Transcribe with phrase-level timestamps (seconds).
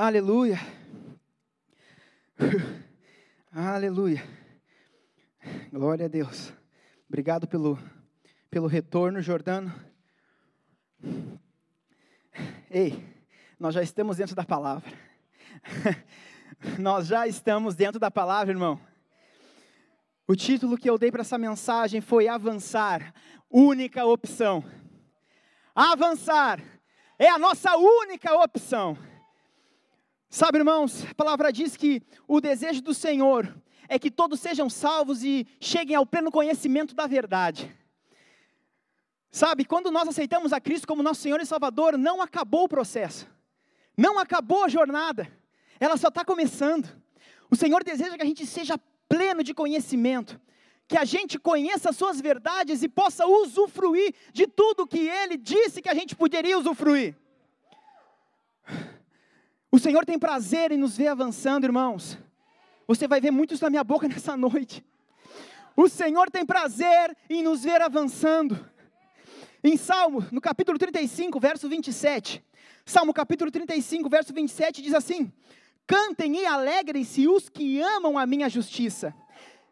[0.00, 0.60] Aleluia.
[3.50, 4.22] Aleluia.
[5.72, 6.52] Glória a Deus.
[7.08, 7.76] Obrigado pelo,
[8.48, 9.74] pelo retorno, Jordano.
[12.70, 13.04] Ei,
[13.58, 14.88] nós já estamos dentro da palavra.
[16.78, 18.80] nós já estamos dentro da palavra, irmão.
[20.28, 23.12] O título que eu dei para essa mensagem foi Avançar,
[23.50, 24.62] única opção.
[25.74, 26.62] Avançar
[27.18, 28.96] é a nossa única opção.
[30.30, 33.54] Sabe, irmãos, a palavra diz que o desejo do Senhor
[33.88, 37.74] é que todos sejam salvos e cheguem ao pleno conhecimento da verdade.
[39.30, 43.26] Sabe, quando nós aceitamos a Cristo como nosso Senhor e Salvador, não acabou o processo,
[43.96, 45.30] não acabou a jornada,
[45.80, 46.88] ela só está começando.
[47.50, 50.38] O Senhor deseja que a gente seja pleno de conhecimento,
[50.86, 55.80] que a gente conheça as suas verdades e possa usufruir de tudo que Ele disse
[55.80, 57.16] que a gente poderia usufruir.
[59.70, 62.18] O Senhor tem prazer em nos ver avançando, irmãos.
[62.86, 64.82] Você vai ver muitos na minha boca nessa noite.
[65.76, 68.58] O Senhor tem prazer em nos ver avançando.
[69.62, 72.42] Em Salmo, no capítulo 35, verso 27.
[72.84, 75.30] Salmo capítulo 35, verso 27 diz assim:
[75.86, 79.14] Cantem e alegrem-se os que amam a minha justiça.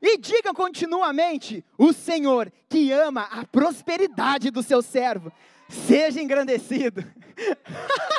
[0.02, 5.32] E digam continuamente: O Senhor que ama a prosperidade do seu servo,
[5.68, 7.02] seja engrandecido.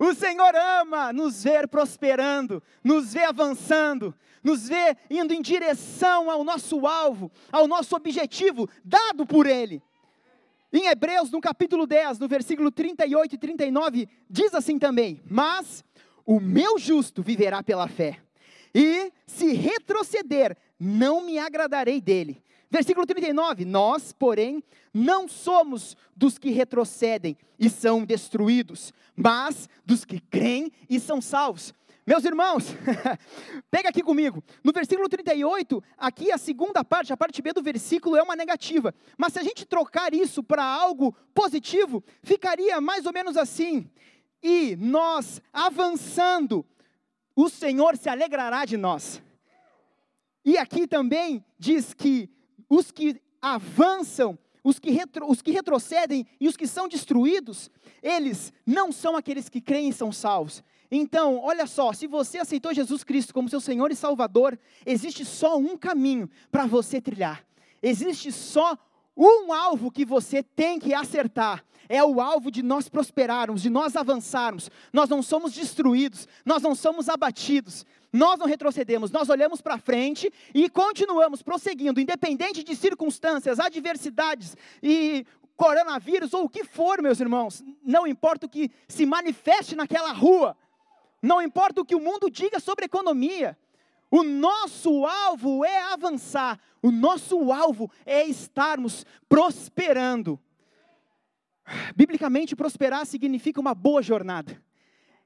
[0.00, 6.42] O Senhor ama nos ver prosperando, nos ver avançando, nos ver indo em direção ao
[6.42, 9.82] nosso alvo, ao nosso objetivo dado por Ele.
[10.72, 15.84] Em Hebreus, no capítulo 10, no versículo 38 e 39, diz assim também: Mas
[16.24, 18.20] o meu justo viverá pela fé,
[18.74, 22.42] e se retroceder, não me agradarei dele.
[22.70, 24.62] Versículo 39: Nós, porém,
[24.94, 31.74] não somos dos que retrocedem e são destruídos, mas dos que creem e são salvos.
[32.06, 32.64] Meus irmãos,
[33.70, 34.42] pega aqui comigo.
[34.64, 38.94] No versículo 38, aqui a segunda parte, a parte B do versículo é uma negativa.
[39.18, 43.88] Mas se a gente trocar isso para algo positivo, ficaria mais ou menos assim:
[44.42, 46.64] E nós avançando,
[47.34, 49.22] o Senhor se alegrará de nós.
[50.44, 52.30] E aqui também diz que
[52.70, 57.68] os que avançam, os que, retro, os que retrocedem e os que são destruídos,
[58.02, 60.62] eles não são aqueles que creem e são salvos.
[60.90, 65.56] Então, olha só, se você aceitou Jesus Cristo como seu Senhor e Salvador, existe só
[65.58, 67.44] um caminho para você trilhar.
[67.82, 68.76] Existe só
[69.20, 71.62] um alvo que você tem que acertar.
[71.88, 74.70] É o alvo de nós prosperarmos, de nós avançarmos.
[74.92, 80.32] Nós não somos destruídos, nós não somos abatidos, nós não retrocedemos, nós olhamos para frente
[80.54, 85.26] e continuamos prosseguindo, independente de circunstâncias, adversidades e
[85.56, 87.62] coronavírus ou o que for, meus irmãos.
[87.82, 90.56] Não importa o que se manifeste naquela rua,
[91.20, 93.58] não importa o que o mundo diga sobre economia.
[94.10, 100.38] O nosso alvo é avançar, o nosso alvo é estarmos prosperando.
[101.94, 104.60] Biblicamente, prosperar significa uma boa jornada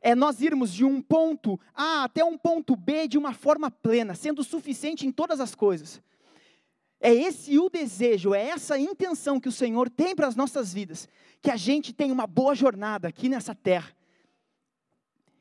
[0.04, 4.14] é nós irmos de um ponto A até um ponto B de uma forma plena,
[4.14, 6.00] sendo suficiente em todas as coisas.
[7.00, 10.74] É esse o desejo, é essa a intenção que o Senhor tem para as nossas
[10.74, 11.08] vidas,
[11.40, 13.96] que a gente tenha uma boa jornada aqui nessa terra.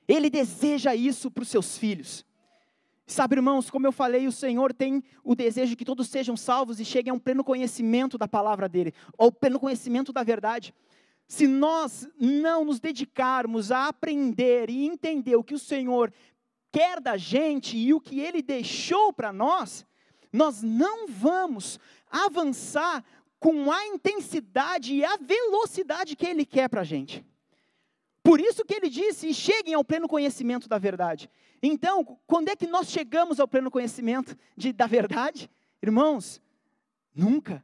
[0.08, 2.26] Ele deseja isso para os seus filhos.
[3.06, 6.86] Sabe, irmãos, como eu falei, o Senhor tem o desejo que todos sejam salvos e
[6.86, 10.74] cheguem a um pleno conhecimento da palavra dele, ou pleno conhecimento da verdade
[11.28, 16.14] se nós não nos dedicarmos a aprender e entender o que o Senhor
[16.72, 19.86] quer da gente e o que Ele deixou para nós,
[20.32, 23.04] nós não vamos avançar
[23.40, 27.26] com a intensidade e a velocidade que Ele quer para a gente.
[28.22, 31.30] Por isso que Ele disse: cheguem ao pleno conhecimento da verdade.
[31.66, 35.50] Então, quando é que nós chegamos ao pleno conhecimento de, da verdade?
[35.82, 36.42] Irmãos,
[37.16, 37.64] nunca.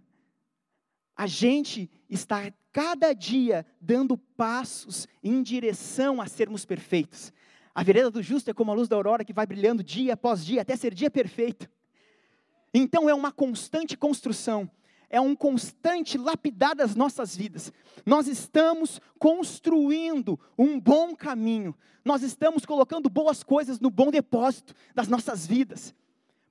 [1.13, 7.33] A gente está cada dia dando passos em direção a sermos perfeitos.
[7.75, 10.45] A vereda do justo é como a luz da aurora que vai brilhando dia após
[10.45, 11.69] dia até ser dia perfeito.
[12.73, 14.69] Então é uma constante construção,
[15.09, 17.73] é um constante lapidar das nossas vidas.
[18.05, 21.75] Nós estamos construindo um bom caminho,
[22.05, 25.93] nós estamos colocando boas coisas no bom depósito das nossas vidas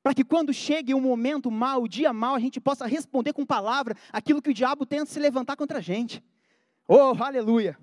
[0.08, 3.34] para que quando chegue o um momento mau, o dia mau, a gente possa responder
[3.34, 6.24] com palavra aquilo que o diabo tenta se levantar contra a gente.
[6.86, 7.78] Oh, aleluia!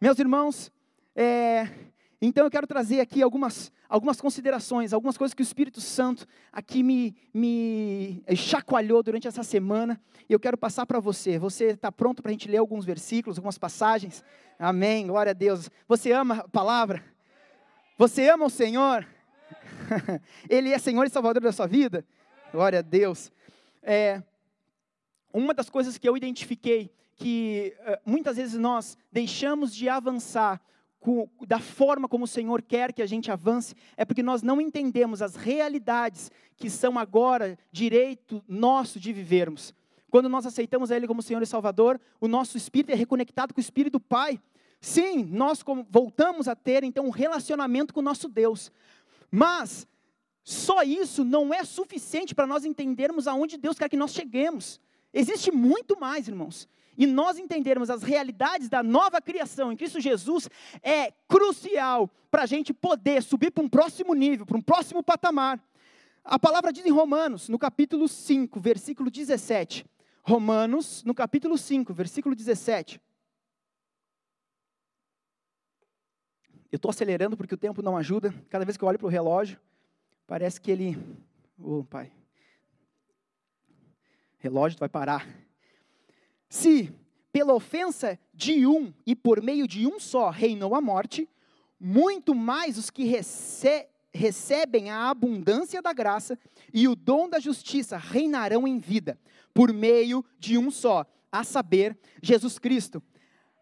[0.00, 0.70] Meus irmãos,
[1.16, 1.68] é,
[2.26, 6.82] Então eu quero trazer aqui algumas, algumas considerações, algumas coisas que o Espírito Santo aqui
[6.82, 10.00] me, me chacoalhou durante essa semana.
[10.26, 11.38] E eu quero passar para você.
[11.38, 14.24] Você está pronto para a gente ler alguns versículos, algumas passagens?
[14.58, 15.68] Amém, glória a Deus.
[15.86, 17.04] Você ama a palavra?
[17.98, 19.06] Você ama o Senhor?
[20.48, 22.06] Ele é Senhor e Salvador da sua vida?
[22.50, 23.30] Glória a Deus.
[23.82, 24.22] É,
[25.30, 30.58] uma das coisas que eu identifiquei que uh, muitas vezes nós deixamos de avançar
[31.46, 35.20] da forma como o Senhor quer que a gente avance, é porque nós não entendemos
[35.20, 39.74] as realidades que são agora direito nosso de vivermos.
[40.10, 43.58] Quando nós aceitamos a Ele como Senhor e Salvador, o nosso espírito é reconectado com
[43.58, 44.40] o Espírito do Pai.
[44.80, 48.70] Sim, nós voltamos a ter então um relacionamento com o nosso Deus.
[49.30, 49.86] Mas
[50.42, 54.80] só isso não é suficiente para nós entendermos aonde Deus quer que nós cheguemos.
[55.12, 60.48] Existe muito mais, irmãos e nós entendermos as realidades da nova criação em Cristo Jesus
[60.82, 65.62] é crucial para a gente poder subir para um próximo nível, para um próximo patamar.
[66.24, 69.84] A palavra diz em Romanos, no capítulo 5, versículo 17.
[70.22, 73.00] Romanos, no capítulo 5, versículo 17.
[76.72, 78.34] Eu estou acelerando porque o tempo não ajuda.
[78.48, 79.60] Cada vez que eu olho para o relógio,
[80.26, 80.96] parece que ele.
[81.58, 82.10] Ô, oh, pai.
[84.38, 85.43] Relógio vai parar.
[86.54, 86.88] Se
[87.32, 91.28] pela ofensa de um e por meio de um só reinou a morte,
[91.80, 96.38] muito mais os que rece recebem a abundância da graça
[96.72, 99.18] e o dom da justiça reinarão em vida,
[99.52, 103.02] por meio de um só, a saber, Jesus Cristo.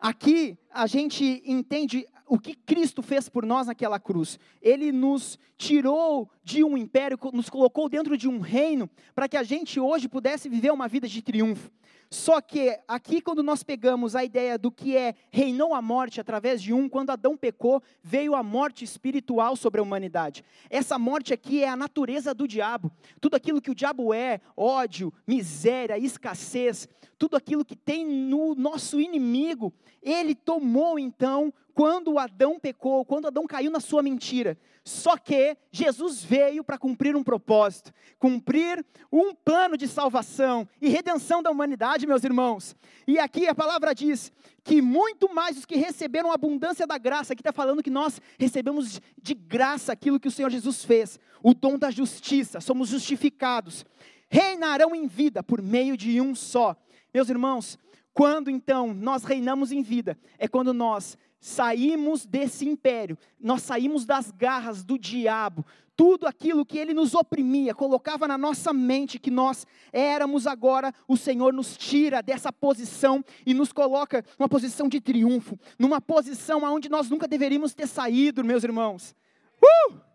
[0.03, 4.37] Aqui a gente entende o que Cristo fez por nós naquela cruz.
[4.61, 9.45] Ele nos tirou de um império, nos colocou dentro de um reino, para que a
[9.45, 11.71] gente hoje pudesse viver uma vida de triunfo.
[12.11, 16.61] Só que aqui, quando nós pegamos a ideia do que é reinou a morte através
[16.61, 20.45] de um, quando Adão pecou, veio a morte espiritual sobre a humanidade.
[20.69, 22.91] Essa morte aqui é a natureza do diabo.
[23.21, 29.01] Tudo aquilo que o diabo é, ódio, miséria, escassez, tudo aquilo que tem no nosso
[29.01, 29.73] inimigo,
[30.03, 34.59] ele tomou então quando Adão pecou, quando Adão caiu na sua mentira.
[34.85, 41.43] Só que Jesus veio para cumprir um propósito, cumprir um plano de salvação e redenção
[41.43, 42.75] da humanidade, meus irmãos.
[43.07, 44.33] E aqui a palavra diz
[44.65, 48.21] que muito mais os que receberam a abundância da graça, aqui está falando que nós
[48.39, 53.85] recebemos de graça aquilo que o Senhor Jesus fez, o dom da justiça, somos justificados,
[54.29, 56.77] reinarão em vida por meio de um só.
[57.13, 57.79] Meus irmãos,
[58.15, 64.31] quando então nós reinamos em vida, é quando nós saímos desse império, nós saímos das
[64.31, 65.65] garras do diabo,
[65.97, 71.17] tudo aquilo que ele nos oprimia, colocava na nossa mente que nós éramos agora, o
[71.17, 76.89] Senhor nos tira dessa posição e nos coloca numa posição de triunfo, numa posição aonde
[76.89, 79.15] nós nunca deveríamos ter saído, meus irmãos.
[79.63, 80.12] Uh!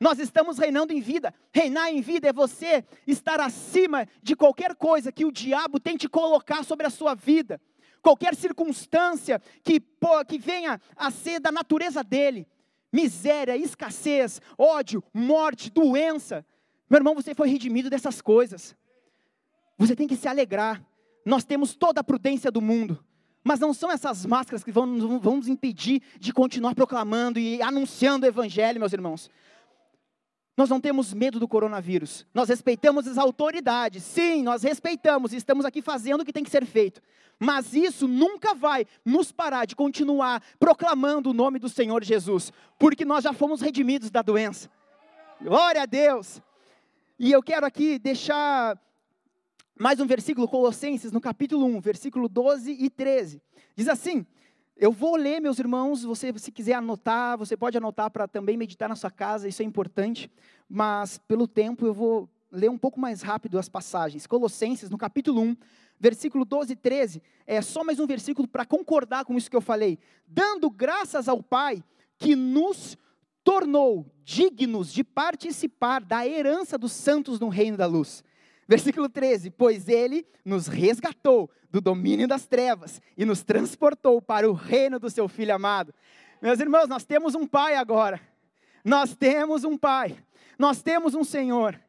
[0.00, 1.34] Nós estamos reinando em vida.
[1.52, 6.64] Reinar em vida é você estar acima de qualquer coisa que o diabo tente colocar
[6.64, 7.60] sobre a sua vida
[8.00, 9.82] qualquer circunstância que,
[10.28, 12.46] que venha a ser da natureza dele
[12.92, 16.44] miséria, escassez, ódio, morte, doença.
[16.88, 18.74] Meu irmão, você foi redimido dessas coisas.
[19.76, 20.82] Você tem que se alegrar.
[21.24, 23.04] Nós temos toda a prudência do mundo.
[23.44, 28.26] Mas não são essas máscaras que vão, vão nos impedir de continuar proclamando e anunciando
[28.26, 29.30] o Evangelho, meus irmãos.
[30.58, 32.26] Nós não temos medo do coronavírus.
[32.34, 34.02] Nós respeitamos as autoridades.
[34.02, 37.00] Sim, nós respeitamos e estamos aqui fazendo o que tem que ser feito.
[37.38, 43.04] Mas isso nunca vai nos parar de continuar proclamando o nome do Senhor Jesus, porque
[43.04, 44.68] nós já fomos redimidos da doença.
[45.40, 46.42] Glória a Deus.
[47.20, 48.76] E eu quero aqui deixar
[49.78, 53.40] mais um versículo, Colossenses, no capítulo 1, versículo 12 e 13.
[53.76, 54.26] Diz assim:
[54.78, 58.88] eu vou ler, meus irmãos, você se quiser anotar, você pode anotar para também meditar
[58.88, 60.30] na sua casa, isso é importante,
[60.68, 64.24] mas pelo tempo eu vou ler um pouco mais rápido as passagens.
[64.24, 65.56] Colossenses, no capítulo 1,
[65.98, 69.60] versículo 12 e 13, é só mais um versículo para concordar com isso que eu
[69.60, 69.98] falei.
[70.24, 71.82] Dando graças ao Pai
[72.16, 72.96] que nos
[73.42, 78.22] tornou dignos de participar da herança dos santos no reino da luz.
[78.68, 84.52] Versículo 13: Pois ele nos resgatou do domínio das trevas e nos transportou para o
[84.52, 85.94] reino do seu filho amado.
[86.42, 88.20] Meus irmãos, nós temos um pai agora.
[88.84, 90.18] Nós temos um pai.
[90.58, 91.80] Nós temos um Senhor.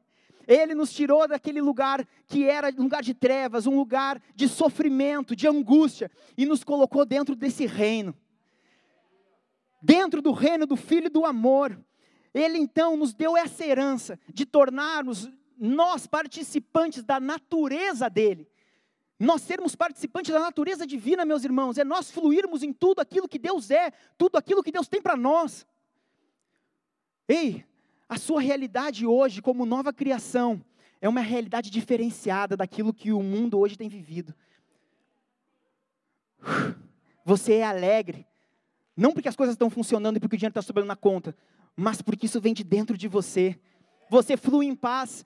[0.47, 5.35] Ele nos tirou daquele lugar que era um lugar de trevas, um lugar de sofrimento,
[5.35, 8.15] de angústia, e nos colocou dentro desse reino.
[9.81, 11.79] Dentro do reino do Filho do amor.
[12.33, 15.29] Ele então nos deu essa herança de tornar-nos
[15.59, 18.47] nós participantes da natureza dele.
[19.19, 23.37] Nós sermos participantes da natureza divina, meus irmãos, é nós fluirmos em tudo aquilo que
[23.37, 25.67] Deus é, tudo aquilo que Deus tem para nós.
[27.27, 27.65] Ei,
[28.07, 30.63] a sua realidade hoje, como nova criação,
[31.01, 34.33] é uma realidade diferenciada daquilo que o mundo hoje tem vivido.
[37.25, 38.25] Você é alegre,
[38.95, 41.35] não porque as coisas estão funcionando e porque o dinheiro está sobrando na conta,
[41.75, 43.59] mas porque isso vem de dentro de você.
[44.09, 45.25] Você flui em paz,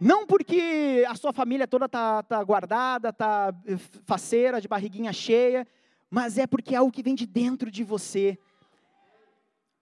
[0.00, 3.76] não porque a sua família toda está tá guardada, está eh,
[4.06, 5.68] faceira, de barriguinha cheia,
[6.08, 8.38] mas é porque é algo que vem de dentro de você.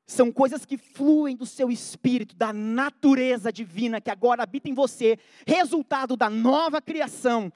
[0.04, 5.20] São coisas que fluem do seu espírito, da natureza divina que agora habita em você,
[5.46, 7.52] resultado da nova criação.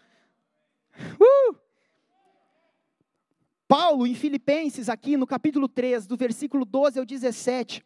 [1.18, 1.56] Uh!
[3.66, 7.82] Paulo, em Filipenses, aqui no capítulo 3, do versículo 12 ao 17,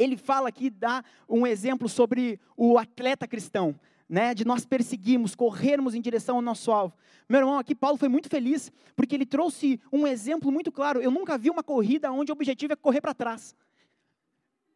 [0.00, 3.78] ele fala aqui, dá um exemplo sobre o atleta cristão
[4.08, 6.96] né, de nós perseguirmos, corrermos em direção ao nosso alvo.
[7.28, 11.00] Meu irmão, aqui Paulo foi muito feliz, porque ele trouxe um exemplo muito claro.
[11.00, 13.54] Eu nunca vi uma corrida onde o objetivo é correr para trás.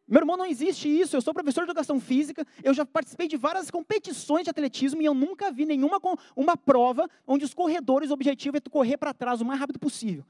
[0.07, 1.17] Meu irmão, não existe isso.
[1.17, 5.05] Eu sou professor de educação física, eu já participei de várias competições de atletismo e
[5.05, 5.99] eu nunca vi nenhuma
[6.35, 10.23] uma prova onde os corredores, o objetivo é correr para trás o mais rápido possível.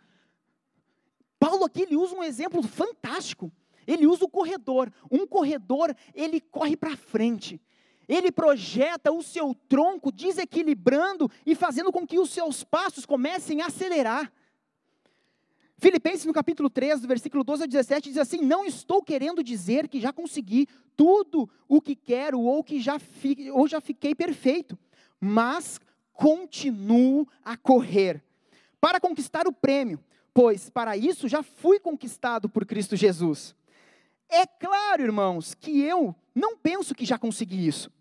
[1.38, 3.52] Paulo aqui ele usa um exemplo fantástico.
[3.88, 4.92] Ele usa o corredor.
[5.12, 7.62] Um corredor, ele corre para frente.
[8.08, 13.68] Ele projeta o seu tronco desequilibrando e fazendo com que os seus passos comecem a
[13.68, 14.32] acelerar.
[15.78, 19.88] Filipenses no capítulo 3, do versículo 12 a 17, diz assim: Não estou querendo dizer
[19.88, 24.78] que já consegui tudo o que quero ou que já, fi, ou já fiquei perfeito,
[25.20, 25.80] mas
[26.14, 28.24] continuo a correr
[28.80, 30.00] para conquistar o prêmio,
[30.34, 33.56] pois para isso já fui conquistado por Cristo Jesus.
[34.30, 37.92] É claro, irmãos, que eu não penso que já consegui isso.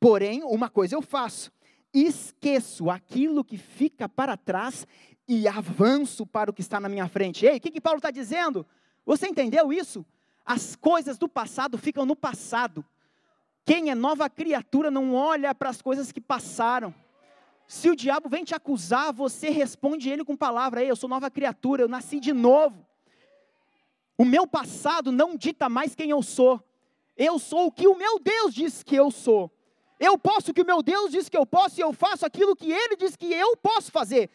[0.00, 1.52] Porém, uma coisa eu faço:
[1.92, 4.86] esqueço aquilo que fica para trás
[5.26, 7.46] e avanço para o que está na minha frente.
[7.46, 8.66] Ei, o que, que Paulo está dizendo?
[9.06, 10.04] Você entendeu isso?
[10.44, 12.84] As coisas do passado ficam no passado.
[13.64, 16.94] Quem é nova criatura não olha para as coisas que passaram.
[17.66, 21.30] Se o diabo vem te acusar, você responde ele com palavra: Ei, eu sou nova
[21.30, 22.86] criatura, eu nasci de novo.
[24.16, 26.62] O meu passado não dita mais quem eu sou.
[27.16, 29.50] Eu sou o que o meu Deus diz que eu sou.
[29.98, 32.56] Eu posso o que o meu Deus diz que eu posso e eu faço aquilo
[32.56, 34.30] que Ele diz que eu posso fazer.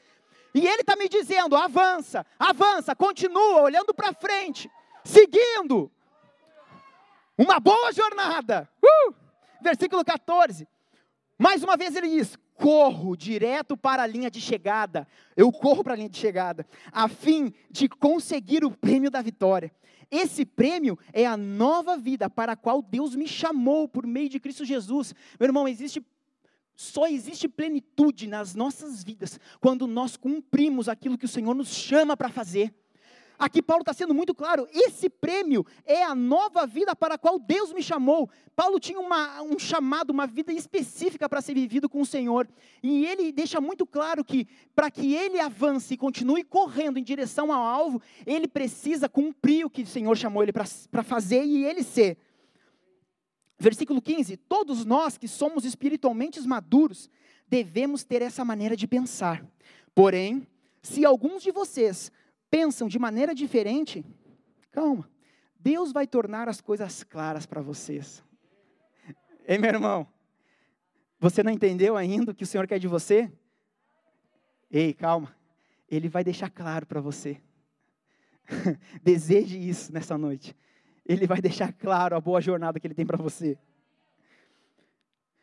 [0.53, 4.69] E Ele está me dizendo: avança, avança, continua olhando para frente,
[5.03, 5.91] seguindo.
[7.37, 8.69] Uma boa jornada.
[8.83, 9.13] Uh!
[9.61, 10.67] Versículo 14.
[11.37, 15.07] Mais uma vez ele diz: corro direto para a linha de chegada.
[15.35, 19.71] Eu corro para a linha de chegada, a fim de conseguir o prêmio da vitória.
[20.11, 24.39] Esse prêmio é a nova vida para a qual Deus me chamou por meio de
[24.39, 25.15] Cristo Jesus.
[25.39, 26.05] Meu irmão, existe
[26.75, 32.15] só existe plenitude nas nossas vidas quando nós cumprimos aquilo que o Senhor nos chama
[32.15, 32.73] para fazer.
[33.39, 37.39] Aqui Paulo está sendo muito claro: esse prêmio é a nova vida para a qual
[37.39, 38.29] Deus me chamou.
[38.53, 42.49] Paulo tinha uma, um chamado, uma vida específica para ser vivido com o Senhor.
[42.83, 47.53] E ele deixa muito claro que, para que ele avance e continue correndo em direção
[47.53, 51.81] ao alvo, ele precisa cumprir o que o Senhor chamou ele para fazer e ele
[51.81, 52.17] ser.
[53.57, 57.09] Versículo 15: Todos nós que somos espiritualmente maduros,
[57.47, 59.45] devemos ter essa maneira de pensar.
[59.95, 60.45] Porém,
[60.81, 62.11] se alguns de vocês
[62.49, 64.05] pensam de maneira diferente,
[64.71, 65.09] calma,
[65.59, 68.23] Deus vai tornar as coisas claras para vocês.
[69.47, 70.07] Ei, meu irmão,
[71.19, 73.31] você não entendeu ainda o que o Senhor quer de você?
[74.71, 75.35] Ei, calma,
[75.89, 77.41] Ele vai deixar claro para você.
[79.03, 80.55] Deseje isso nessa noite.
[81.05, 83.57] Ele vai deixar claro a boa jornada que Ele tem para você.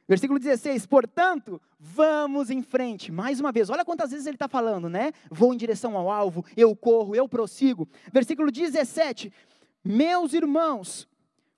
[0.09, 3.11] Versículo 16, portanto, vamos em frente.
[3.11, 5.13] Mais uma vez, olha quantas vezes ele está falando, né?
[5.31, 7.89] Vou em direção ao alvo, eu corro, eu prossigo.
[8.13, 9.33] Versículo 17,
[9.85, 11.09] meus irmãos,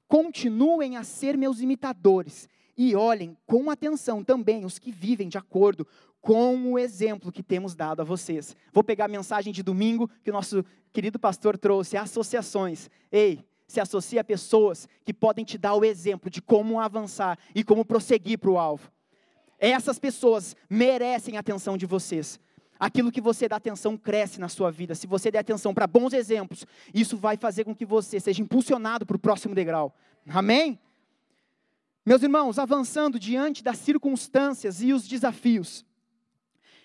[0.06, 5.86] continuem a ser meus imitadores e olhem com atenção também os que vivem de acordo
[6.20, 8.56] com o exemplo que temos dado a vocês.
[8.72, 12.88] Vou pegar a mensagem de domingo que o nosso querido pastor trouxe, associações.
[13.12, 17.62] Ei, se associa a pessoas que podem te dar o exemplo de como avançar e
[17.62, 18.90] como prosseguir para o alvo.
[19.58, 22.40] Essas pessoas merecem a atenção de vocês.
[22.80, 24.94] Aquilo que você dá atenção cresce na sua vida.
[24.94, 29.04] Se você der atenção para bons exemplos, isso vai fazer com que você seja impulsionado
[29.04, 29.94] para o próximo degrau.
[30.28, 30.78] Amém?
[32.06, 35.84] Meus irmãos, avançando diante das circunstâncias e os desafios,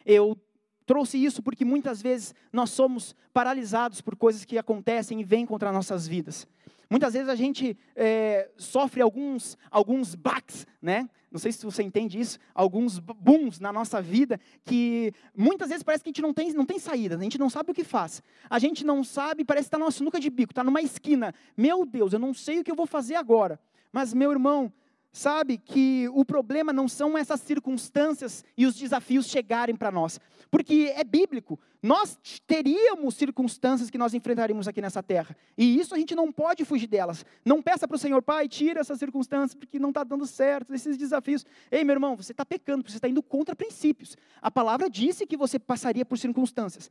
[0.06, 0.38] eu
[0.86, 5.72] trouxe isso porque muitas vezes nós somos paralisados por coisas que acontecem e vêm contra
[5.72, 6.46] nossas vidas.
[6.94, 11.10] Muitas vezes a gente é, sofre alguns, alguns backs, né?
[11.32, 16.04] Não sei se você entende isso, alguns booms na nossa vida que muitas vezes parece
[16.04, 18.22] que a gente não tem, não tem saída, a gente não sabe o que faz.
[18.48, 21.34] A gente não sabe, parece que está numa sinuca de bico, está numa esquina.
[21.58, 23.60] Meu Deus, eu não sei o que eu vou fazer agora.
[23.92, 24.72] Mas, meu irmão,
[25.14, 30.92] sabe que o problema não são essas circunstâncias e os desafios chegarem para nós, porque
[30.96, 31.60] é bíblico.
[31.84, 32.18] Nós
[32.48, 36.88] teríamos circunstâncias que nós enfrentaríamos aqui nessa terra, e isso a gente não pode fugir
[36.88, 37.24] delas.
[37.46, 40.98] Não peça para o Senhor, Pai, tira essas circunstâncias, porque não está dando certo, esses
[40.98, 41.46] desafios.
[41.72, 44.18] Ei, meu irmão, você está pecando, você está indo contra princípios.
[44.42, 46.90] A palavra disse que você passaria por circunstâncias.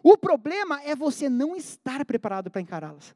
[0.00, 3.14] O problema é você não estar preparado para encará-las.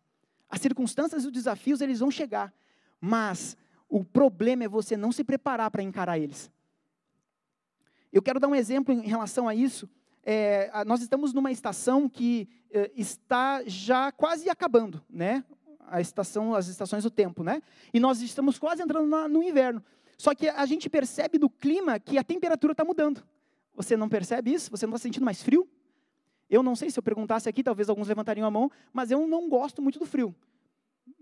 [0.50, 2.52] As circunstâncias e os desafios, eles vão chegar,
[3.00, 3.56] mas
[3.88, 6.50] o problema é você não se preparar para encarar eles.
[8.12, 9.88] Eu quero dar um exemplo em relação a isso.
[10.22, 15.44] É, nós estamos numa estação que é, está já quase acabando, né?
[15.86, 17.62] A estação, as estações do tempo, né?
[17.92, 19.82] E nós estamos quase entrando na, no inverno.
[20.18, 23.22] Só que a gente percebe no clima que a temperatura está mudando.
[23.74, 24.70] Você não percebe isso?
[24.70, 25.66] Você não está sentindo mais frio?
[26.50, 29.48] Eu não sei se eu perguntasse aqui, talvez alguns levantariam a mão, mas eu não
[29.48, 30.34] gosto muito do frio.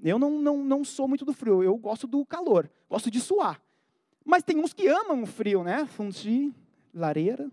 [0.02, 3.60] Eu não, não, não sou muito do frio, eu gosto do calor, gosto de suar.
[4.24, 5.86] Mas tem uns que amam o frio, né?
[5.86, 6.52] Fundi,
[6.92, 7.50] lareira.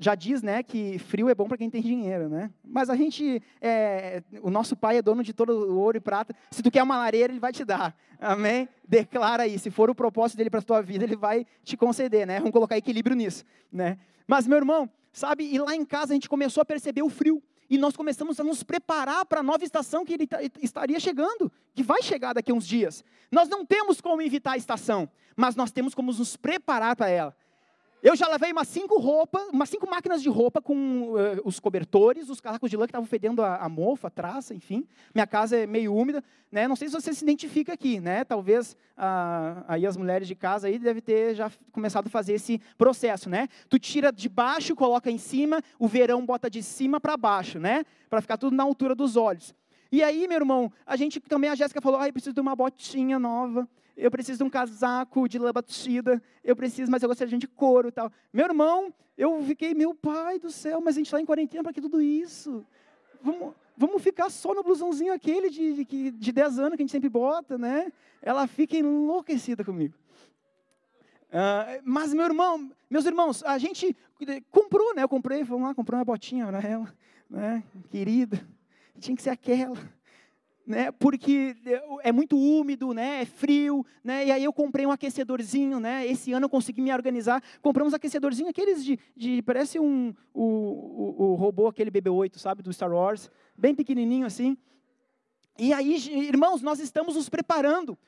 [0.00, 2.52] Já diz, né, que frio é bom para quem tem dinheiro, né?
[2.64, 6.34] Mas a gente, é, o nosso pai é dono de todo o ouro e prata.
[6.52, 7.96] Se tu quer uma lareira, ele vai te dar.
[8.20, 8.68] Amém?
[8.86, 9.58] Declara aí.
[9.58, 12.38] Se for o propósito dele para a tua vida, ele vai te conceder, né?
[12.38, 13.98] Vamos colocar equilíbrio nisso, né?
[14.24, 15.52] Mas meu irmão, sabe?
[15.52, 18.44] E lá em casa a gente começou a perceber o frio e nós começamos a
[18.44, 20.28] nos preparar para a nova estação que ele
[20.62, 23.04] estaria chegando, que vai chegar daqui a uns dias.
[23.30, 27.36] Nós não temos como evitar a estação, mas nós temos como nos preparar para ela.
[28.00, 32.28] Eu já lavei umas cinco roupas, umas cinco máquinas de roupa com uh, os cobertores,
[32.28, 34.86] os casacos de lã que estavam fedendo a, a mofa, a traça, enfim.
[35.12, 36.68] Minha casa é meio úmida, né?
[36.68, 38.22] Não sei se você se identifica aqui, né?
[38.22, 42.60] Talvez uh, aí as mulheres de casa aí devem ter já começado a fazer esse
[42.76, 43.48] processo, né?
[43.68, 47.84] Tu tira de baixo, coloca em cima, o verão bota de cima para baixo, né?
[48.08, 49.52] Para ficar tudo na altura dos olhos.
[49.90, 53.18] E aí, meu irmão, a gente também, a Jéssica falou, ai, preciso de uma botinha
[53.18, 53.68] nova
[53.98, 57.88] eu preciso de um casaco de lã batida, eu preciso, mas eu gostaria de couro
[57.88, 58.12] e tal.
[58.32, 61.72] Meu irmão, eu fiquei, meu pai do céu, mas a gente está em quarentena para
[61.72, 62.64] que tudo isso?
[63.20, 66.92] Vamos, vamos ficar só no blusãozinho aquele de, de, de 10 anos que a gente
[66.92, 67.92] sempre bota, né?
[68.22, 69.94] Ela fica enlouquecida comigo.
[71.28, 73.96] Uh, mas, meu irmão, meus irmãos, a gente
[74.48, 75.02] comprou, né?
[75.02, 76.94] Eu comprei, vamos lá, comprei uma botinha para ela,
[77.28, 77.64] né?
[77.90, 78.40] Querida,
[78.98, 79.76] tinha que ser aquela
[80.68, 81.56] né, porque
[82.02, 86.30] é muito úmido, né, é frio, né, e aí eu comprei um aquecedorzinho, né, esse
[86.34, 91.34] ano eu consegui me organizar, compramos aquecedorzinho, aqueles de, de parece um, o, o, o,
[91.36, 94.58] robô, aquele BB-8, sabe, do Star Wars, bem pequenininho assim,
[95.58, 95.96] e aí,
[96.28, 97.98] irmãos, nós estamos nos preparando,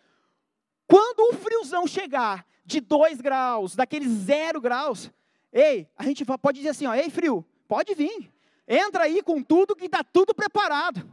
[0.86, 5.10] quando o friozão chegar de 2 graus, daqueles zero graus,
[5.50, 8.30] ei, a gente pode dizer assim, ó, ei frio, pode vir,
[8.70, 11.12] entra aí com tudo que está tudo preparado,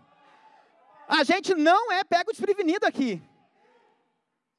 [1.08, 3.20] a gente não é pego desprevenido aqui.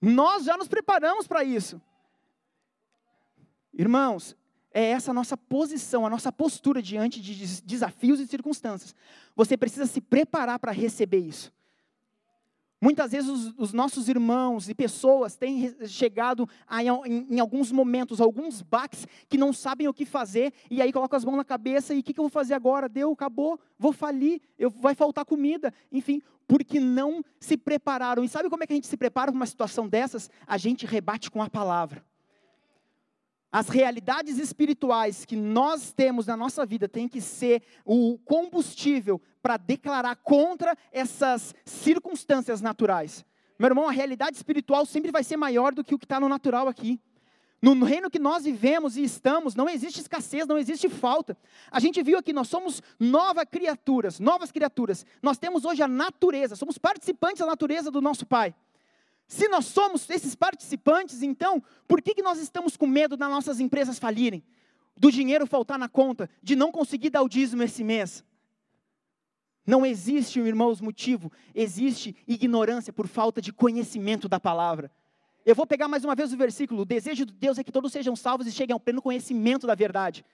[0.03, 1.81] Nós já nos preparamos para isso.
[3.73, 4.37] Irmãos,
[4.73, 8.95] é essa a nossa posição, a nossa postura diante de desafios e circunstâncias.
[9.37, 11.53] Você precisa se preparar para receber isso.
[12.81, 18.21] Muitas vezes os, os, nossos irmãos e pessoas têm chegado a, em, em, alguns momentos,
[18.21, 21.93] alguns baques, que não sabem o que fazer, e aí colocam as mãos na cabeça,
[21.93, 22.89] e o que, que, eu vou fazer agora?
[22.89, 28.23] Deu, acabou, vou falir, eu, vai faltar comida, enfim, porque não se prepararam.
[28.23, 30.31] E sabe como é que a gente se prepara para uma situação dessas?
[30.47, 32.05] A gente rebate com a palavra.
[33.51, 39.57] As realidades espirituais que nós temos na nossa vida têm que ser o combustível para
[39.57, 43.25] declarar contra essas circunstâncias naturais.
[43.59, 46.29] Meu irmão, a realidade espiritual sempre vai ser maior do que o que está no
[46.29, 47.01] natural aqui.
[47.61, 51.37] No reino que nós vivemos e estamos, não existe escassez, não existe falta.
[51.73, 55.05] A gente viu aqui, nós somos novas criaturas, novas criaturas.
[55.21, 58.55] Nós temos hoje a natureza, somos participantes da natureza do nosso Pai.
[59.27, 63.59] Se nós somos esses participantes, então, por que, que nós estamos com medo das nossas
[63.59, 64.43] empresas falirem?
[64.97, 68.25] Do dinheiro faltar na conta, de não conseguir dar o dízimo esse mês?
[69.69, 74.91] Não existe, irmãos, motivo, existe ignorância por falta de conhecimento da palavra.
[75.45, 77.93] Eu vou pegar mais uma vez o versículo: o desejo de Deus é que todos
[77.93, 80.25] sejam salvos e cheguem ao pleno conhecimento da verdade.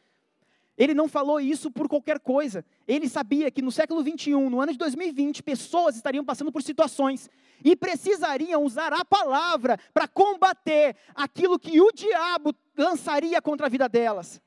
[0.78, 2.64] Ele não falou isso por qualquer coisa.
[2.86, 7.28] Ele sabia que no século 21, no ano de 2020, pessoas estariam passando por situações
[7.64, 13.88] e precisariam usar a palavra para combater aquilo que o diabo lançaria contra a vida
[13.88, 14.40] delas.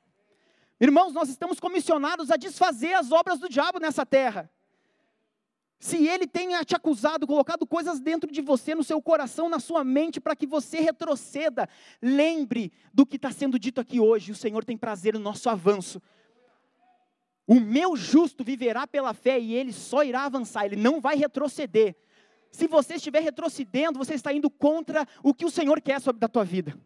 [0.80, 4.50] Irmãos, nós estamos comissionados a desfazer as obras do diabo nessa terra.
[5.78, 9.84] Se ele tenha te acusado, colocado coisas dentro de você, no seu coração, na sua
[9.84, 11.68] mente, para que você retroceda,
[12.02, 14.32] lembre do que está sendo dito aqui hoje.
[14.32, 16.02] O Senhor tem prazer no nosso avanço.
[17.46, 21.96] O meu justo viverá pela fé e ele só irá avançar, ele não vai retroceder.
[22.50, 26.28] Se você estiver retrocedendo, você está indo contra o que o Senhor quer sobre da
[26.28, 26.78] tua vida.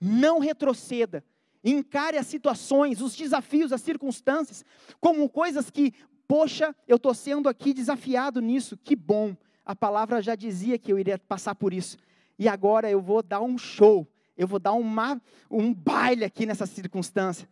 [0.00, 1.24] Não retroceda.
[1.62, 4.64] Encare as situações, os desafios, as circunstâncias,
[5.00, 5.92] como coisas que,
[6.28, 9.34] poxa, eu estou sendo aqui desafiado nisso, que bom.
[9.64, 11.96] A palavra já dizia que eu iria passar por isso.
[12.38, 16.66] E agora eu vou dar um show, eu vou dar uma, um baile aqui nessa
[16.66, 17.48] circunstância.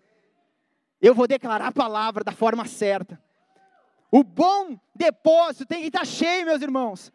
[1.01, 3.21] Eu vou declarar a palavra da forma certa.
[4.13, 7.13] O bom depósito tem que estar cheio, meus irmãos.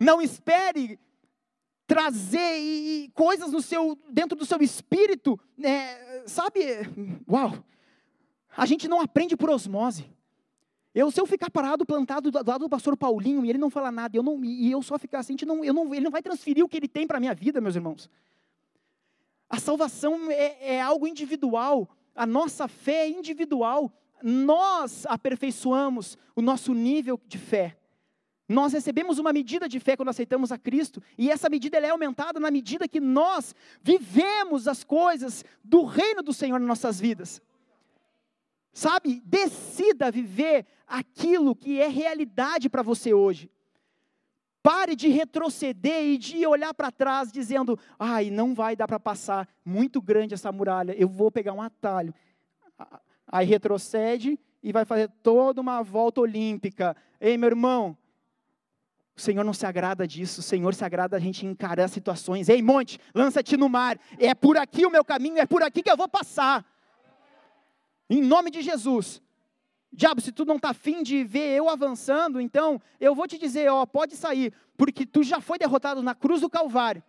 [0.00, 0.98] Não espere
[1.86, 6.60] trazer e, coisas no seu, dentro do seu espírito, é, sabe?
[7.28, 7.52] Uau!
[8.56, 10.17] A gente não aprende por osmose.
[10.94, 13.92] Eu, se eu ficar parado, plantado do lado do pastor Paulinho e ele não falar
[13.92, 16.64] nada, eu não, e eu só ficar assim, não, eu não, ele não vai transferir
[16.64, 18.10] o que ele tem para a minha vida, meus irmãos.
[19.48, 23.92] A salvação é, é algo individual, a nossa fé é individual.
[24.22, 27.76] Nós aperfeiçoamos o nosso nível de fé.
[28.48, 32.40] Nós recebemos uma medida de fé quando aceitamos a Cristo, e essa medida é aumentada
[32.40, 37.42] na medida que nós vivemos as coisas do reino do Senhor nas nossas vidas.
[38.72, 43.50] Sabe, decida viver aquilo que é realidade para você hoje.
[44.62, 49.48] Pare de retroceder e de olhar para trás dizendo: ai, não vai dar para passar,
[49.64, 52.14] muito grande essa muralha, eu vou pegar um atalho.
[53.26, 56.96] Aí retrocede e vai fazer toda uma volta olímpica.
[57.20, 57.96] Ei, meu irmão,
[59.16, 62.48] o Senhor não se agrada disso, o Senhor se agrada a gente encarar situações.
[62.48, 63.98] Ei, monte, lança-te no mar.
[64.18, 66.64] É por aqui o meu caminho, é por aqui que eu vou passar.
[68.08, 69.22] Em nome de Jesus.
[69.92, 73.70] Diabo, se tu não está afim de ver eu avançando, então eu vou te dizer,
[73.70, 77.02] ó, pode sair, porque tu já foi derrotado na cruz do Calvário.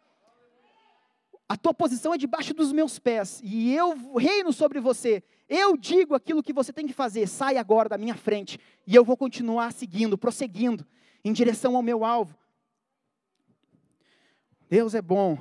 [1.48, 5.24] A tua posição é debaixo dos meus pés, e eu reino sobre você.
[5.48, 9.04] Eu digo aquilo que você tem que fazer, sai agora da minha frente, e eu
[9.04, 10.86] vou continuar seguindo, prosseguindo
[11.24, 12.38] em direção ao meu alvo.
[14.70, 15.40] Deus é bom.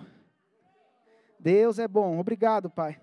[1.38, 2.18] Deus é bom.
[2.18, 2.98] Obrigado, Pai.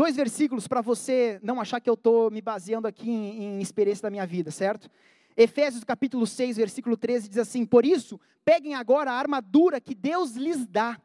[0.00, 4.04] Dois versículos para você não achar que eu estou me baseando aqui em, em experiência
[4.04, 4.90] da minha vida, certo?
[5.36, 10.36] Efésios capítulo 6, versículo 13 diz assim: Por isso, peguem agora a armadura que Deus
[10.36, 10.98] lhes dá.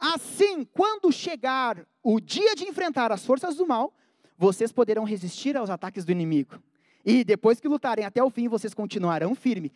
[0.00, 3.92] Assim, quando chegar o dia de enfrentar as forças do mal,
[4.38, 6.58] vocês poderão resistir aos ataques do inimigo.
[7.04, 9.72] E depois que lutarem até o fim, vocês continuarão firmes,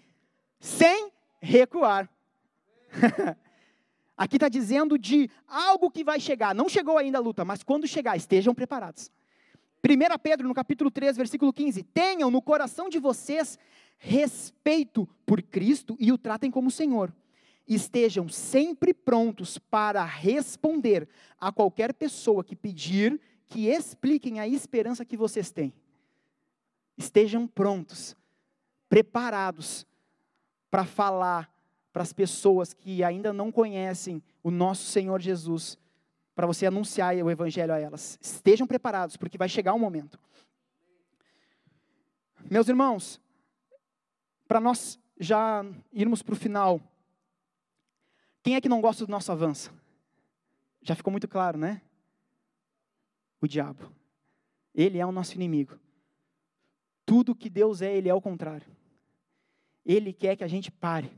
[0.59, 2.09] sem recuar.
[4.17, 6.55] Aqui está dizendo de algo que vai chegar.
[6.55, 9.11] Não chegou ainda a luta, mas quando chegar, estejam preparados.
[9.85, 13.59] 1 Pedro, no capítulo 3, versículo 15: Tenham no coração de vocês
[13.99, 17.13] respeito por Cristo e o tratem como Senhor.
[17.67, 25.17] Estejam sempre prontos para responder a qualquer pessoa que pedir que expliquem a esperança que
[25.17, 25.73] vocês têm.
[26.97, 28.17] Estejam prontos,
[28.89, 29.87] preparados
[30.71, 31.53] para falar
[31.93, 35.79] para as pessoas que ainda não conhecem o nosso Senhor Jesus,
[36.35, 38.19] para você anunciar o Evangelho a elas.
[38.21, 40.19] Estejam preparados, porque vai chegar o um momento.
[42.51, 43.21] Meus irmãos,
[44.49, 46.81] para nós já irmos para o final,
[48.43, 49.73] quem é que não gosta do nosso avanço?
[50.81, 51.83] Já ficou muito claro, né?
[53.43, 53.93] o diabo.
[54.73, 55.79] Ele é o nosso inimigo.
[57.05, 58.67] Tudo que Deus é, ele é o contrário.
[59.85, 61.11] Ele quer que a gente pare.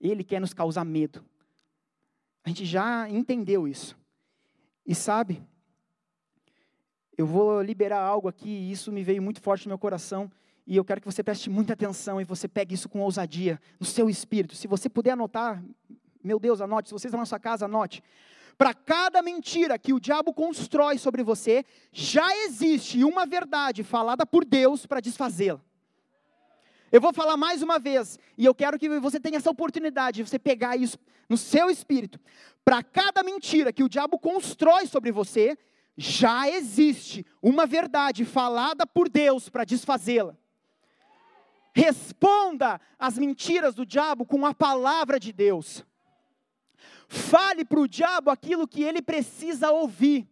[0.00, 1.24] Ele quer nos causar medo.
[2.44, 3.96] A gente já entendeu isso.
[4.86, 5.42] E sabe,
[7.16, 10.30] eu vou liberar algo aqui, e isso me veio muito forte no meu coração,
[10.66, 13.86] e eu quero que você preste muita atenção e você pegue isso com ousadia no
[13.86, 14.56] seu espírito.
[14.56, 15.62] Se você puder anotar,
[16.22, 16.88] meu Deus, anote.
[16.88, 18.02] Se você está na sua casa, anote.
[18.58, 24.44] Para cada mentira que o diabo constrói sobre você, já existe uma verdade falada por
[24.44, 25.60] Deus para desfazê-la.
[26.90, 30.28] Eu vou falar mais uma vez, e eu quero que você tenha essa oportunidade de
[30.28, 32.20] você pegar isso no seu espírito.
[32.64, 35.58] Para cada mentira que o diabo constrói sobre você,
[35.96, 40.36] já existe uma verdade falada por Deus para desfazê-la.
[41.74, 45.84] Responda às mentiras do diabo com a palavra de Deus.
[47.08, 50.28] Fale para o diabo aquilo que ele precisa ouvir.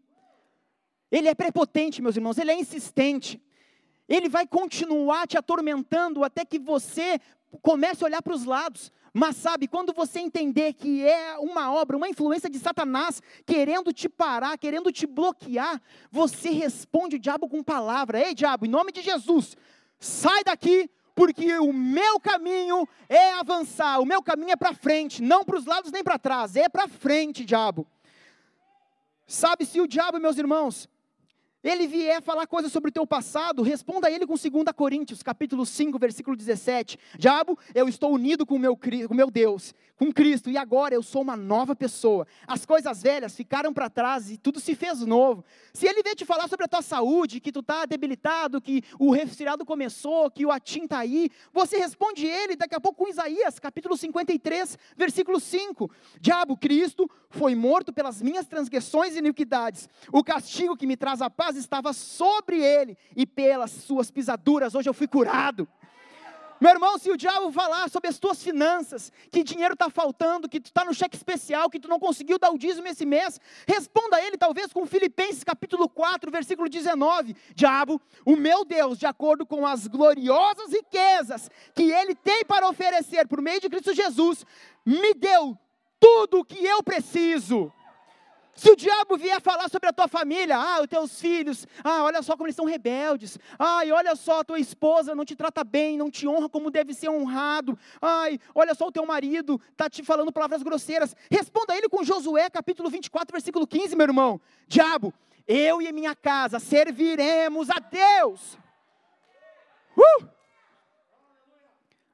[1.10, 3.40] Ele é prepotente, meus irmãos, ele é insistente.
[4.08, 7.18] Ele vai continuar te atormentando até que você
[7.62, 8.92] comece a olhar para os lados.
[9.16, 14.08] Mas sabe, quando você entender que é uma obra, uma influência de Satanás querendo te
[14.08, 19.02] parar, querendo te bloquear, você responde o diabo com palavra: Ei, diabo, em nome de
[19.02, 19.56] Jesus,
[20.00, 25.44] sai daqui, porque o meu caminho é avançar, o meu caminho é para frente, não
[25.44, 27.86] para os lados nem para trás, é para frente, diabo.
[29.28, 30.88] Sabe se o diabo, meus irmãos,
[31.64, 35.64] ele vier falar coisas sobre o teu passado, responda a ele com 2 Coríntios, capítulo
[35.64, 36.98] 5, versículo 17.
[37.18, 41.02] Diabo, eu estou unido com o meu, com meu Deus, com Cristo, e agora eu
[41.02, 42.26] sou uma nova pessoa.
[42.46, 45.44] As coisas velhas ficaram para trás e tudo se fez novo.
[45.72, 49.10] Se ele vier te falar sobre a tua saúde, que tu está debilitado, que o
[49.10, 53.58] resfriado começou, que o atim está aí, você responde ele daqui a pouco com Isaías,
[53.58, 55.90] capítulo 53, versículo 5.
[56.20, 59.88] Diabo, Cristo foi morto pelas minhas transgressões e iniquidades.
[60.12, 64.88] O castigo que me traz a paz estava sobre ele, e pelas suas pisaduras hoje
[64.88, 65.68] eu fui curado.
[66.64, 70.58] Meu irmão, se o diabo falar sobre as tuas finanças, que dinheiro está faltando, que
[70.58, 74.16] tu está no cheque especial, que tu não conseguiu dar o dízimo esse mês, responda
[74.16, 77.36] a ele talvez com Filipenses capítulo 4, versículo 19.
[77.54, 83.28] Diabo, o meu Deus, de acordo com as gloriosas riquezas que ele tem para oferecer
[83.28, 84.46] por meio de Cristo Jesus,
[84.86, 85.58] me deu
[86.00, 87.70] tudo o que eu preciso.
[88.54, 92.22] Se o diabo vier falar sobre a tua família, ah, os teus filhos, ah, olha
[92.22, 95.98] só como eles são rebeldes, ai, olha só, a tua esposa não te trata bem,
[95.98, 100.04] não te honra como deve ser honrado, ai, olha só o teu marido está te
[100.04, 105.12] falando palavras grosseiras, responda a ele com Josué capítulo 24, versículo 15, meu irmão, diabo,
[105.48, 108.56] eu e minha casa serviremos a Deus,
[109.96, 110.28] uh!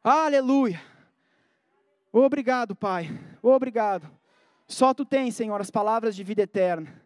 [0.03, 0.81] aleluia,
[2.11, 3.11] obrigado pai,
[3.42, 4.11] obrigado,
[4.70, 7.02] só tu tens, Senhor, as palavras de vida eterna.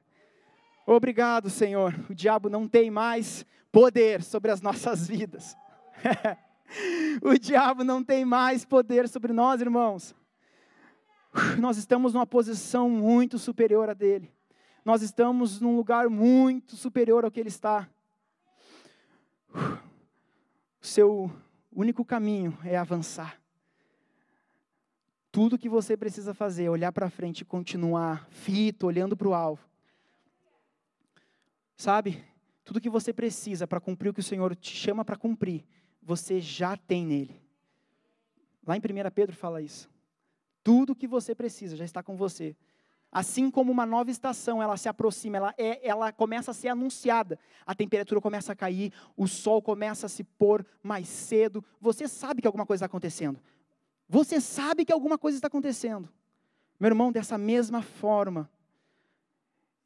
[0.87, 1.95] Obrigado, Senhor.
[2.11, 5.57] O diabo não tem mais poder sobre as nossas vidas.
[7.23, 10.15] o diabo não tem mais poder sobre nós, irmãos.
[11.59, 14.31] Nós estamos numa posição muito superior a dele.
[14.85, 17.89] Nós estamos num lugar muito superior ao que ele está.
[19.55, 21.33] O seu
[21.73, 23.41] único caminho é avançar.
[25.35, 29.35] Tudo que você precisa fazer é olhar para frente e continuar fito, olhando para o
[29.35, 29.69] alvo.
[31.77, 32.25] Sabe?
[32.65, 35.65] Tudo que você precisa para cumprir o que o Senhor te chama para cumprir,
[36.01, 37.43] você já tem nele.
[38.65, 39.91] Lá em 1 Pedro fala isso.
[40.63, 42.55] Tudo que você precisa já está com você.
[43.11, 47.41] Assim como uma nova estação, ela se aproxima, ela, é, ela começa a ser anunciada.
[47.67, 51.65] A temperatura começa a cair, o sol começa a se pôr mais cedo.
[51.81, 53.41] Você sabe que alguma coisa está acontecendo.
[54.09, 56.09] Você sabe que alguma coisa está acontecendo.
[56.79, 58.51] Meu irmão, dessa mesma forma,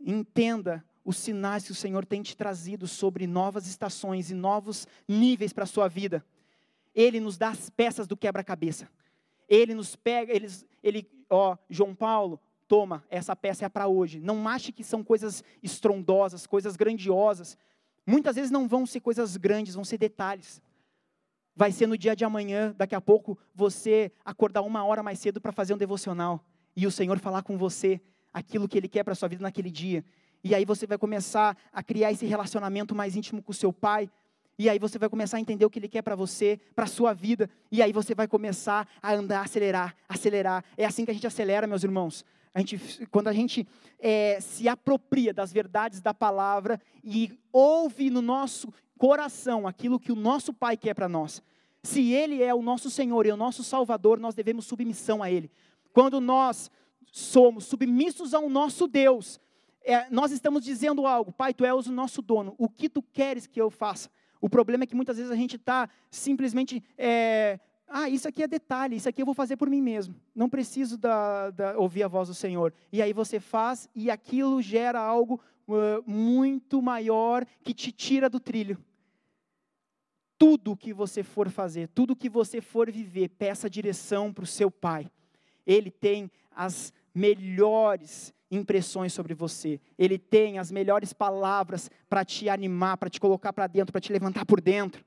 [0.01, 5.53] entenda os sinais que o Senhor tem te trazido sobre novas estações e novos níveis
[5.53, 6.25] para a sua vida.
[6.95, 8.89] Ele nos dá as peças do quebra-cabeça.
[9.49, 10.49] Ele nos pega, ele,
[10.83, 14.21] ele, ó, João Paulo, toma, essa peça é para hoje.
[14.21, 17.57] Não ache que são coisas estrondosas, coisas grandiosas.
[18.07, 20.61] Muitas vezes não vão ser coisas grandes, vão ser detalhes
[21.59, 25.41] vai ser no dia de amanhã, daqui a pouco, você acordar uma hora mais cedo
[25.41, 26.41] para fazer um devocional
[26.77, 28.01] e o Senhor falar com você
[28.33, 30.05] aquilo que Ele quer para a sua vida naquele dia.
[30.45, 34.09] E aí você vai começar a criar esse relacionamento mais íntimo com o seu pai.
[34.57, 36.89] E aí você vai começar a entender o que Ele quer para você, para a
[36.89, 37.51] sua vida.
[37.73, 40.65] E aí você vai começar a andar, acelerar, acelerar.
[40.77, 42.25] É assim que a gente acelera, meus irmãos.
[42.55, 43.67] A gente, quando a gente
[43.99, 50.17] é, se apropria das verdades da palavra e ouve no nosso coração aquilo que o
[50.17, 51.43] nosso Pai quer para nós.
[51.83, 55.51] Se Ele é o nosso Senhor e o nosso Salvador, nós devemos submissão a Ele.
[55.93, 56.71] Quando nós
[57.11, 59.41] somos submissos ao nosso Deus,
[59.83, 63.47] é, nós estamos dizendo algo, Pai, Tu és o nosso dono, o que Tu queres
[63.47, 64.11] que eu faça?
[64.41, 67.59] O problema é que muitas vezes a gente está simplesmente, é,
[67.89, 70.99] ah, isso aqui é detalhe, isso aqui eu vou fazer por mim mesmo, não preciso
[70.99, 72.73] da, da, ouvir a voz do Senhor.
[72.93, 78.39] E aí você faz e aquilo gera algo uh, muito maior que te tira do
[78.39, 78.79] trilho
[80.39, 84.71] tudo que você for fazer, tudo que você for viver, peça direção para o seu
[84.71, 85.11] Pai.
[85.67, 89.81] Ele tem as melhores impressões sobre você.
[89.99, 94.13] Ele tem as melhores palavras para te animar, para te colocar para dentro, para te
[94.13, 95.05] levantar por dentro.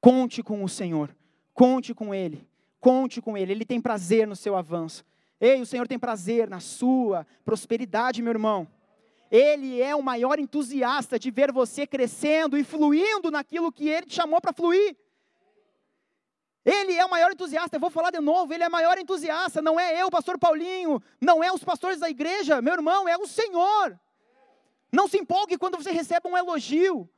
[0.00, 1.14] Conte com o Senhor.
[1.52, 2.46] Conte com Ele.
[2.78, 3.52] Conte com Ele.
[3.52, 5.04] Ele tem prazer no seu avanço.
[5.40, 8.68] Ei, o Senhor tem prazer na sua prosperidade, meu irmão.
[9.30, 14.14] Ele é o maior entusiasta de ver você crescendo e fluindo naquilo que ele te
[14.14, 14.96] chamou para fluir.
[16.64, 19.62] Ele é o maior entusiasta, eu vou falar de novo, ele é o maior entusiasta,
[19.62, 23.26] não é eu, pastor Paulinho, não é os pastores da igreja, meu irmão, é o
[23.26, 23.98] Senhor.
[24.92, 27.08] Não se empolgue quando você recebe um elogio.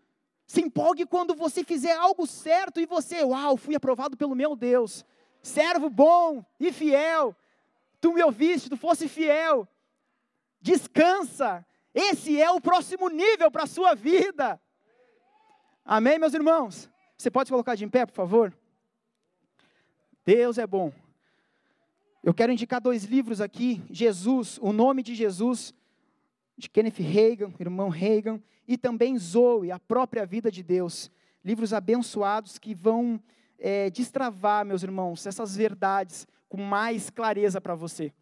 [0.46, 5.04] Se empolgue quando você fizer algo certo e você, uau, fui aprovado pelo meu Deus.
[5.42, 7.34] servo bom e fiel,
[8.00, 9.66] tu me ouviste, tu fosse fiel.
[10.60, 11.64] Descansa.
[11.94, 14.61] Esse é o próximo nível para a sua vida.
[15.85, 16.88] Amém, meus irmãos?
[17.16, 18.57] Você pode colocar de pé, por favor?
[20.24, 20.92] Deus é bom.
[22.22, 25.74] Eu quero indicar dois livros aqui: Jesus, o nome de Jesus,
[26.57, 31.11] de Kenneth Reagan, irmão Reagan, e também Zoe, a própria vida de Deus.
[31.44, 33.20] Livros abençoados que vão
[33.59, 38.12] é, destravar, meus irmãos, essas verdades com mais clareza para você.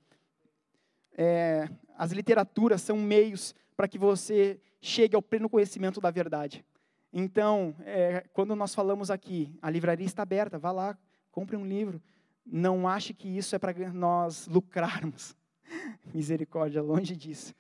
[1.17, 6.65] É, as literaturas são meios para que você chegue ao pleno conhecimento da verdade.
[7.13, 10.97] Então, é, quando nós falamos aqui, a livraria está aberta, vá lá,
[11.33, 12.01] compre um livro.
[12.47, 15.37] Não ache que isso é para nós lucrarmos.
[16.15, 17.53] Misericórdia, longe disso.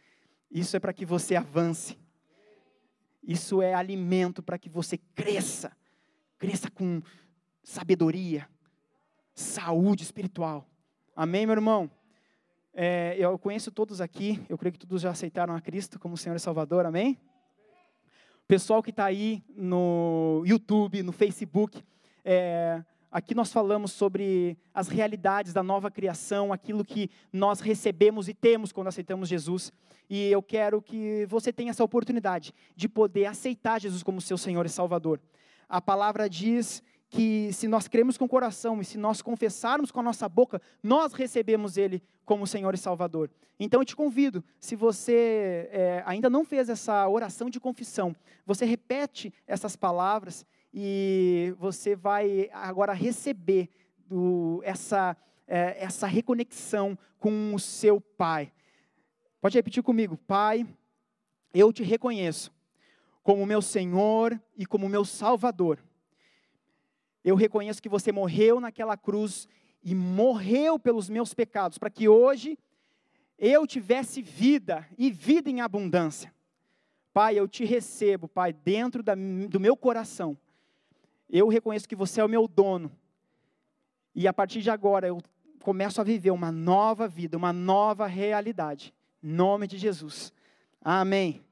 [0.49, 1.99] Isso é para que você avance.
[3.23, 5.77] Isso é alimento para que você cresça.
[6.39, 7.03] Cresça com
[7.65, 8.49] sabedoria,
[9.35, 10.65] saúde espiritual.
[11.17, 11.91] Amém, meu irmão?
[12.81, 16.37] É, eu conheço todos aqui, eu creio que todos já aceitaram a Cristo como Senhor
[16.37, 17.19] e Salvador, amém?
[18.47, 21.83] Pessoal que está aí no YouTube, no Facebook,
[22.25, 28.33] é, aqui nós falamos sobre as realidades da nova criação, aquilo que nós recebemos e
[28.33, 29.73] temos quando aceitamos Jesus.
[30.09, 34.65] E eu quero que você tenha essa oportunidade de poder aceitar Jesus como seu Senhor
[34.65, 35.21] e Salvador.
[35.69, 36.81] A palavra diz
[37.11, 40.61] que se nós cremos com o coração e se nós confessarmos com a nossa boca,
[40.83, 43.31] nós recebemos Ele como Senhor e Salvador.
[43.59, 48.65] Então eu te convido, se você é, ainda não fez essa oração de confissão, você
[48.65, 53.71] repete essas palavras e você vai agora receber
[54.07, 55.17] do, essa,
[55.47, 58.53] é, essa reconexão com o seu Pai.
[59.41, 60.67] Pode repetir comigo, Pai,
[61.55, 62.53] eu te reconheço
[63.23, 65.79] como meu Senhor e como meu Salvador
[67.29, 69.47] eu reconheço que você morreu naquela cruz
[69.83, 72.59] e morreu pelos meus pecados, para que hoje
[73.39, 76.35] eu tivesse vida e vida em abundância.
[77.13, 80.37] Pai, eu te recebo, Pai, dentro da, do meu coração.
[81.29, 82.91] Eu reconheço que você é o meu dono.
[84.15, 85.23] E a partir de agora eu
[85.63, 88.95] começo a viver uma nova vida, uma nova realidade.
[89.23, 90.33] Em nome de Jesus.
[90.81, 91.45] Amém.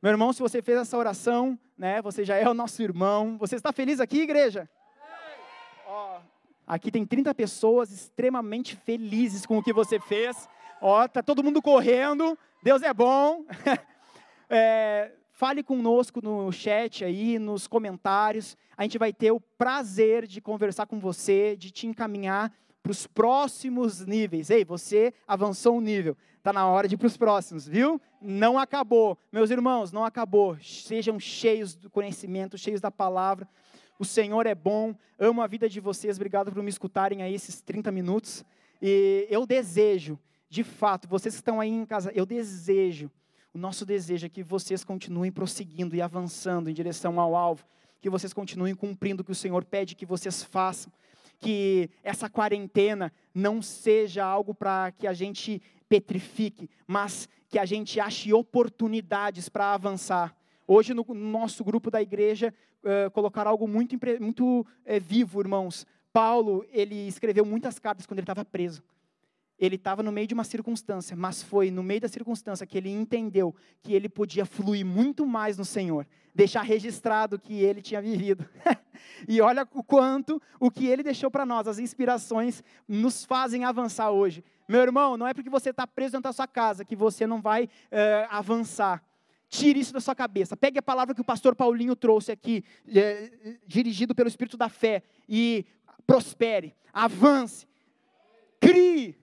[0.00, 3.36] Meu irmão, se você fez essa oração, né, você já é o nosso irmão.
[3.38, 4.70] Você está feliz aqui, igreja?
[6.68, 10.46] Aqui tem 30 pessoas extremamente felizes com o que você fez.
[10.82, 12.38] Ó, tá todo mundo correndo.
[12.62, 13.42] Deus é bom.
[14.50, 18.54] é, fale conosco no chat aí, nos comentários.
[18.76, 22.52] A gente vai ter o prazer de conversar com você, de te encaminhar
[22.82, 24.50] para os próximos níveis.
[24.50, 26.18] Ei, você avançou um nível.
[26.36, 27.98] Está na hora de ir para os próximos, viu?
[28.20, 29.16] Não acabou.
[29.32, 30.58] Meus irmãos, não acabou.
[30.60, 33.48] Sejam cheios do conhecimento, cheios da palavra.
[33.98, 37.60] O Senhor é bom, amo a vida de vocês, obrigado por me escutarem aí esses
[37.60, 38.44] 30 minutos.
[38.80, 40.16] E eu desejo,
[40.48, 43.10] de fato, vocês que estão aí em casa, eu desejo,
[43.52, 47.64] o nosso desejo é que vocês continuem prosseguindo e avançando em direção ao alvo,
[48.00, 50.92] que vocês continuem cumprindo o que o Senhor pede que vocês façam,
[51.40, 57.98] que essa quarentena não seja algo para que a gente petrifique, mas que a gente
[57.98, 60.36] ache oportunidades para avançar.
[60.70, 64.66] Hoje, no nosso grupo da igreja, uh, colocar algo muito, muito uh,
[65.00, 65.86] vivo, irmãos.
[66.12, 68.82] Paulo, ele escreveu muitas cartas quando ele estava preso.
[69.58, 72.90] Ele estava no meio de uma circunstância, mas foi no meio da circunstância que ele
[72.90, 78.48] entendeu que ele podia fluir muito mais no Senhor, deixar registrado que ele tinha vivido.
[79.26, 84.10] e olha o quanto o que ele deixou para nós, as inspirações, nos fazem avançar
[84.12, 84.44] hoje.
[84.68, 87.40] Meu irmão, não é porque você está preso dentro da sua casa que você não
[87.40, 87.68] vai uh,
[88.30, 89.02] avançar.
[89.48, 90.56] Tire isso da sua cabeça.
[90.56, 95.02] Pegue a palavra que o pastor Paulinho trouxe aqui, é, dirigido pelo Espírito da Fé,
[95.28, 95.64] e
[96.06, 97.66] prospere, avance,
[98.60, 99.16] crie.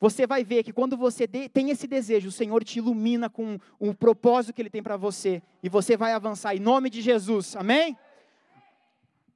[0.00, 3.92] Você vai ver que quando você tem esse desejo, o Senhor te ilumina com o
[3.92, 7.96] propósito que Ele tem para você, e você vai avançar em nome de Jesus, amém?